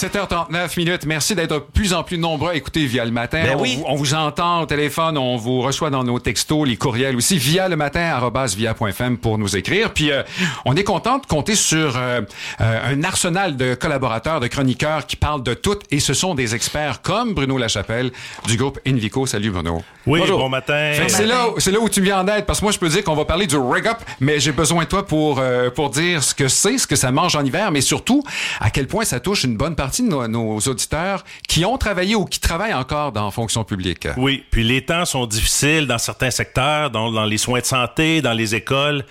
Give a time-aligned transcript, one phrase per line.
[0.00, 1.04] 7h39 minutes.
[1.04, 3.42] Merci d'être de plus en plus nombreux à écouter via le matin.
[3.44, 3.76] Ben on, oui.
[3.76, 7.36] vous, on vous entend au téléphone, on vous reçoit dans nos textos, les courriels aussi,
[7.36, 8.18] via le matin,
[8.56, 9.92] via.fm pour nous écrire.
[9.92, 10.22] Puis euh,
[10.64, 12.22] on est content de compter sur euh,
[12.62, 16.54] euh, un arsenal de collaborateurs, de chroniqueurs qui parlent de tout et ce sont des
[16.54, 18.10] experts comme Bruno Lachapelle
[18.46, 19.26] du groupe Invico.
[19.26, 19.82] Salut Bruno.
[20.06, 20.38] Oui, Bonjour.
[20.38, 20.92] bon matin.
[21.08, 23.04] C'est là, c'est là où tu viens en aide parce que moi je peux dire
[23.04, 26.22] qu'on va parler du rig up, mais j'ai besoin de toi pour euh, pour dire
[26.22, 28.22] ce que c'est, ce que ça mange en hiver, mais surtout
[28.60, 32.14] à quel point ça touche une bonne partie de nos, nos auditeurs qui ont travaillé
[32.14, 34.06] ou qui travaillent encore dans la fonction publique.
[34.16, 38.22] Oui, puis les temps sont difficiles dans certains secteurs, dans, dans les soins de santé,
[38.22, 39.04] dans les écoles.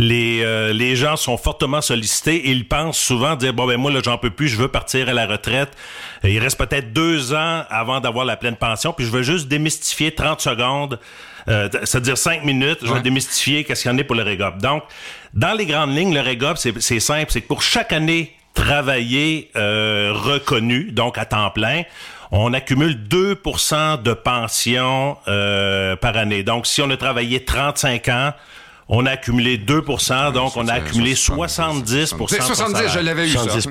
[0.00, 3.90] Les, euh, les gens sont fortement sollicités et ils pensent souvent dire bon ben moi
[3.90, 5.70] là j'en peux plus, je veux partir à la retraite.
[6.22, 9.48] Et il reste peut-être deux ans avant d'avoir la pleine pension, puis je veux juste
[9.48, 11.00] démystifier 30 secondes,
[11.48, 12.94] euh, c'est-à-dire 5 minutes, je Ouais.
[12.98, 14.58] vais démystifier qu'est-ce qu'il y en a pour le REGOP.
[14.58, 14.84] Donc,
[15.34, 19.50] dans les grandes lignes, le REGOP, c'est c'est simple, c'est que pour chaque année travaillée
[19.56, 21.82] euh, reconnue, donc à temps plein,
[22.30, 26.42] on accumule 2% de pension euh, par année.
[26.42, 28.32] Donc, si on a travaillé 35 ans,
[28.90, 33.46] on a accumulé 2% donc on a accumulé 70% C'est 70, je l'avais eu ça.
[33.60, 33.68] 70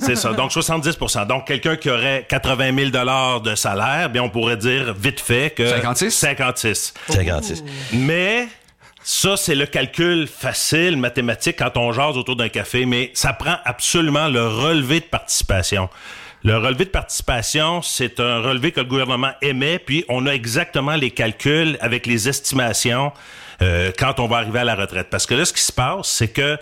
[0.00, 4.56] C'est ça, donc 70% Donc, quelqu'un qui aurait 80 000 de salaire, bien, on pourrait
[4.56, 5.66] dire vite fait que...
[5.66, 6.10] 56?
[6.12, 6.94] 56.
[7.08, 7.64] 56.
[7.94, 8.46] Mais
[9.02, 13.56] ça, c'est le calcul facile, mathématique, quand on jase autour d'un café, mais ça prend
[13.64, 15.88] absolument le relevé de participation.
[16.42, 20.96] Le relevé de participation, c'est un relevé que le gouvernement émet, puis on a exactement
[20.96, 23.12] les calculs avec les estimations
[23.62, 25.08] euh, quand on va arriver à la retraite.
[25.10, 26.58] Parce que là, ce qui se passe, c'est que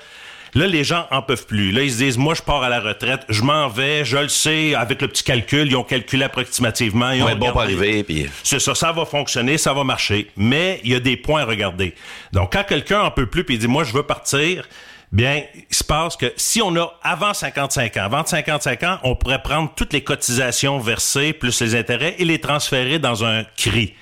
[0.54, 1.72] Là, les gens en peuvent plus.
[1.72, 4.28] Là, ils se disent, moi, je pars à la retraite, je m'en vais, je le
[4.28, 7.10] sais, avec le petit calcul, ils ont calculé approximativement.
[7.10, 7.74] Ils On ont bon regardé.
[7.74, 8.26] arriver, puis...
[8.42, 10.30] C'est ça, ça va fonctionner, ça va marcher.
[10.36, 11.94] Mais il y a des points à regarder.
[12.32, 14.68] Donc, quand quelqu'un en peut plus puis il dit, moi, je veux partir,
[15.12, 19.16] bien, il se passe que si on a avant 55 ans, avant 55 ans, on
[19.16, 23.94] pourrait prendre toutes les cotisations versées plus les intérêts et les transférer dans un CRI.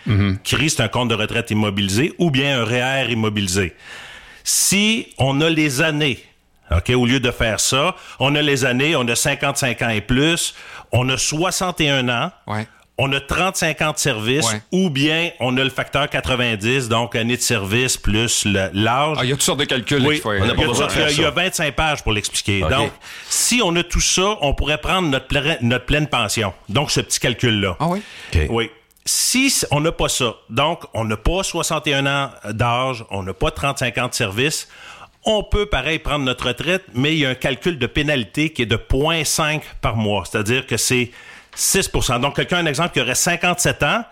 [0.44, 3.74] CRI, c'est un compte de retraite immobilisé ou bien un REER immobilisé.
[4.44, 6.18] Si on a les années,
[6.70, 10.00] OK, au lieu de faire ça, on a les années, on a 55 ans et
[10.00, 10.54] plus,
[10.92, 12.66] on a 61 ans, Ouais.
[12.98, 14.60] on a 35 ans de service, Ouais.
[14.72, 19.16] ou bien on a le facteur 90, donc année de service plus l'âge.
[19.20, 20.54] Ah, il y a toutes sortes de calculs là, Oui, faut- on a il y,
[20.54, 21.30] pas a, besoin de faire il y a ça.
[21.30, 22.60] 25 pages pour l'expliquer.
[22.62, 22.90] Donc,
[23.28, 26.52] si on a tout ça, on pourrait prendre notre, pleine- notre pleine pension.
[26.68, 27.76] Donc, ce petit calcul-là.
[27.78, 28.02] Ah oui?
[28.34, 28.40] OK.
[28.50, 28.70] Oui.
[29.04, 33.52] Si on n'a pas ça, donc on n'a pas 61 ans d'âge, on n'a pas
[33.52, 34.66] 35 ans de service,
[35.26, 38.62] on peut pareil prendre notre retraite, mais il y a un calcul de pénalité qui
[38.62, 41.10] est de 0.5 par mois, c'est-à-dire que c'est
[41.56, 44.04] 6% Donc quelqu'un, un exemple, qui aurait 57 ans,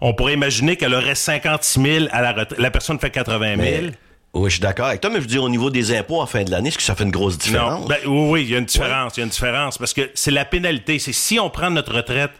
[0.00, 2.58] on pourrait imaginer qu'elle aurait 56 000 à la retraite.
[2.58, 3.58] La personne fait 80 000.
[3.58, 3.90] Mais-
[4.34, 6.26] Oui, je suis d'accord avec toi, mais je veux dire, au niveau des impôts en
[6.26, 7.80] fin de l'année, est-ce que ça fait une grosse différence?
[7.80, 9.16] Non, ben, oui, oui, il y a une différence.
[9.16, 10.98] Il y a une différence parce que c'est la pénalité.
[10.98, 12.32] C'est si on prend notre retraite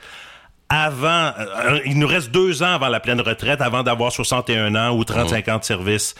[0.69, 4.95] avant, euh, il nous reste deux ans avant la pleine retraite, avant d'avoir 61 ans
[4.97, 6.15] ou 35 ans de service.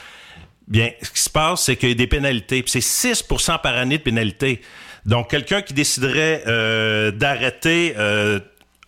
[0.69, 2.63] Bien, ce qui se passe, c'est qu'il y a des pénalités.
[2.67, 4.61] C'est 6% par année de pénalité.
[5.07, 8.39] Donc, quelqu'un qui déciderait euh, d'arrêter euh,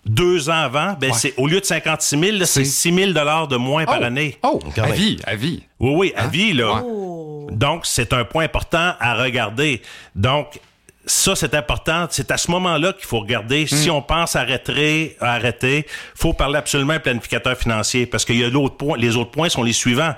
[0.05, 1.17] deux ans avant, ben Ouais.
[1.19, 4.05] c'est au lieu de 56 000, là, c'est C'est- 6 000 de moins par oh,
[4.05, 4.37] année.
[4.43, 4.93] Oh, à même.
[4.93, 5.63] vie, à vie.
[5.79, 6.83] Oui, oui, à vie, là.
[6.83, 7.53] Ouais.
[7.55, 9.81] Donc, c'est un point important à regarder.
[10.15, 10.61] Donc,
[11.07, 12.07] ça, c'est important.
[12.11, 13.67] C'est à ce moment-là qu'il faut regarder.
[13.67, 18.45] Si on pense arrêter, arrêter, faut parler absolument à un planificateur financier parce qu'il y
[18.45, 18.99] a l'autre point.
[18.99, 20.15] Les autres points sont les suivants.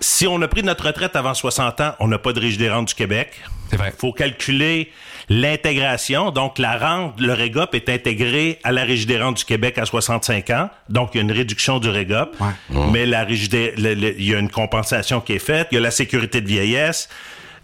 [0.00, 2.70] Si on a pris notre retraite avant 60 ans, on n'a pas de riche des
[2.70, 3.32] rentes du Québec.
[3.70, 3.92] C'est vrai.
[3.96, 4.90] faut calculer
[5.28, 6.30] l'intégration.
[6.30, 9.84] Donc, la rente, le REGOP est intégré à la Régie des rentes du Québec à
[9.86, 10.70] 65 ans.
[10.88, 12.34] Donc, il y a une réduction du REGOP.
[12.40, 12.76] Ouais.
[12.92, 15.68] Mais la Régie des- le- le- il y a une compensation qui est faite.
[15.70, 17.08] Il y a la sécurité de vieillesse.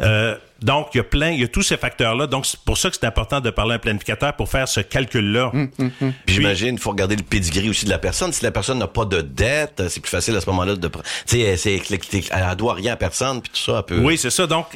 [0.01, 2.27] Euh, donc, il y a plein, il y a tous ces facteurs-là.
[2.27, 4.81] Donc, c'est pour ça que c'est important de parler à un planificateur pour faire ce
[4.81, 5.53] calcul-là.
[5.77, 8.33] Puis j'imagine, il faut regarder le pedigree aussi de la personne.
[8.33, 10.89] Si la personne n'a pas de dette, c'est plus facile à ce moment-là de...
[10.89, 11.81] pre- Tu sais,
[12.31, 14.03] elle doit rien à personne, puis tout ça, elle peut...
[14.03, 14.47] Oui, c'est ça.
[14.47, 14.67] Donc,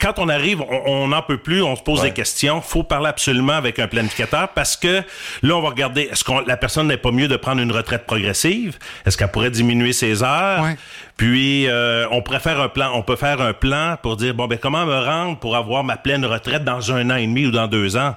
[0.00, 2.08] quand on arrive, on n'en peut plus, on se pose Ouais.
[2.10, 2.60] des questions.
[2.60, 5.02] faut parler absolument avec un planificateur parce que
[5.42, 8.06] là, on va regarder, est-ce que la personne n'est pas mieux de prendre une retraite
[8.06, 8.78] progressive?
[9.04, 10.62] Est-ce qu'elle pourrait diminuer ses heures?
[10.62, 10.76] Ouais.
[11.22, 14.48] Puis, euh, on pourrait faire un plan, on peut faire un plan pour dire, bon,
[14.48, 17.52] ben, comment me rendre pour avoir ma pleine retraite dans un an et demi ou
[17.52, 18.16] dans deux ans?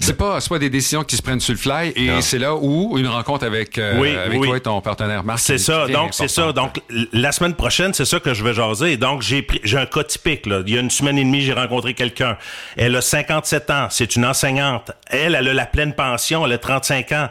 [0.00, 2.54] C'est pas, c'est pas des décisions qui se prennent sur le fly et c'est là
[2.54, 4.48] où une rencontre avec, euh, Oui, avec oui.
[4.48, 5.38] toi et ton partenaire Marc.
[5.38, 5.86] C'est ça.
[5.86, 6.52] Donc, c'est ça.
[6.52, 6.82] Donc,
[7.14, 8.98] la semaine prochaine, c'est ça que je vais jaser.
[8.98, 10.60] Donc, j'ai pris, j'ai un cas typique, là.
[10.66, 12.36] Il y a une semaine et demie, j'ai rencontré quelqu'un.
[12.76, 13.86] Elle a 57 ans.
[13.88, 14.90] C'est une enseignante.
[15.06, 16.44] Elle, elle a la pleine pension.
[16.44, 17.28] Elle a 35 ans.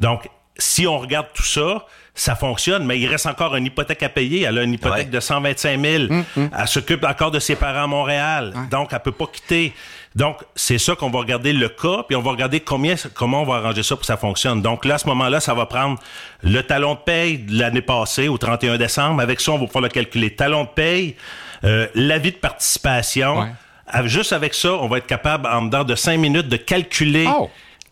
[0.00, 0.28] Donc,
[0.58, 4.42] si on regarde tout ça, ça fonctionne, mais il reste encore une hypothèque à payer.
[4.42, 5.10] Elle a une hypothèque Ouais.
[5.10, 6.04] de 125 000.
[6.36, 8.52] Elle s'occupe encore de ses parents à Montréal.
[8.70, 9.72] Donc, elle peut pas quitter.
[10.14, 13.44] Donc, c'est ça qu'on va regarder le cas, puis on va regarder combien, comment on
[13.44, 14.62] va arranger ça pour que ça fonctionne.
[14.62, 15.98] Donc là, à ce moment-là, ça va prendre
[16.44, 19.20] le talon de paye de l'année passée, au 31 décembre.
[19.20, 20.30] Avec ça, on va pouvoir le calculer.
[20.36, 21.16] Talon de paye,
[21.64, 23.40] euh, l'avis de participation.
[23.40, 24.08] Ouais.
[24.08, 27.50] Juste avec ça, on va être capable, en dedans de cinq minutes, de calculer Oh!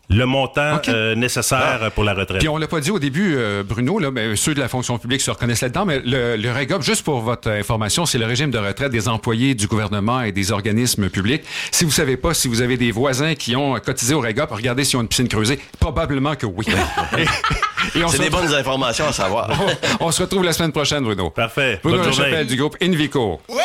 [0.09, 2.39] Le montant euh, nécessaire pour la retraite.
[2.39, 4.97] Puis on l'a pas dit au début, euh, Bruno, là, mais ceux de la fonction
[4.97, 8.51] publique se reconnaissent là-dedans, mais le, le REGOP, juste pour votre information, c'est le régime
[8.51, 11.43] de retraite des employés du gouvernement et des organismes publics.
[11.71, 14.83] Si vous savez pas, si vous avez des voisins qui ont cotisé au REGOP, regardez
[14.83, 15.59] s'ils ont une piscine creusée.
[15.79, 16.65] Probablement que oui.
[17.91, 19.49] C'est se des retrouve, bonnes informations à savoir.
[19.99, 21.29] on se retrouve la semaine prochaine, Bruno.
[21.29, 21.79] Parfait.
[21.83, 22.31] Bruno Bonne journée.
[22.31, 23.41] Lachapelle du groupe Invico.
[23.49, 23.57] Ouais!